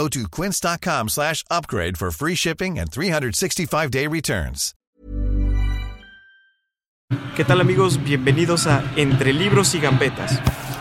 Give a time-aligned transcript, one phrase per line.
[0.00, 4.74] Go to quince.com slash upgrade for free shipping and 365-day returns.
[7.36, 8.02] ¿Qué tal amigos?
[8.02, 10.40] Bienvenidos a Entre Libros y Gambetas.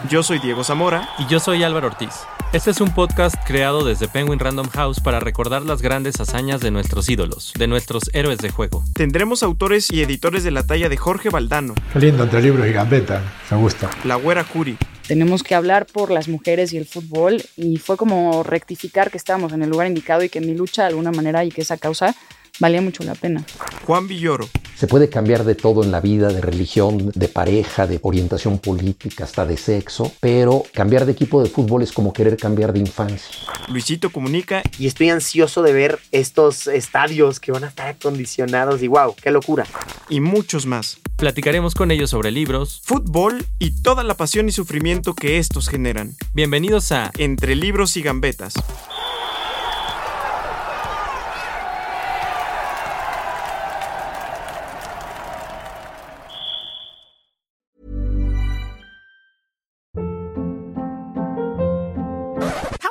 [0.09, 1.09] Yo soy Diego Zamora.
[1.17, 2.13] Y yo soy Álvaro Ortiz.
[2.53, 6.71] Este es un podcast creado desde Penguin Random House para recordar las grandes hazañas de
[6.71, 8.83] nuestros ídolos, de nuestros héroes de juego.
[8.93, 12.71] Tendremos autores y editores de la talla de Jorge Valdano, Qué lindo, entre libros y
[12.71, 13.21] gambetas.
[13.51, 13.89] Me gusta.
[14.03, 14.77] La Güera Curi,
[15.09, 19.51] tenemos que hablar por las mujeres y el fútbol y fue como rectificar que estábamos
[19.53, 22.15] en el lugar indicado y que mi lucha de alguna manera y que esa causa
[22.59, 23.43] valía mucho la pena.
[23.87, 27.99] Juan Villoro, Se puede cambiar de todo en la vida, de religión, de pareja, de
[28.03, 32.71] orientación política, hasta de sexo, pero cambiar de equipo de fútbol es como querer cambiar
[32.71, 33.35] de infancia.
[33.67, 38.87] Luisito Comunica y estoy ansioso de ver estos estadios que van a estar acondicionados y
[38.87, 39.65] wow, qué locura.
[40.09, 40.99] Y muchos más.
[41.17, 42.81] Platicaremos con ellos sobre libros.
[42.83, 46.15] Fútbol y toda la pasión y sufrimiento que estos generan.
[46.33, 48.53] Bienvenidos a Entre libros y gambetas.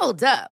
[0.01, 0.58] Hold up.